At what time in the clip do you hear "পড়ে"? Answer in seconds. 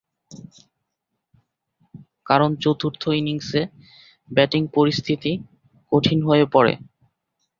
6.53-6.73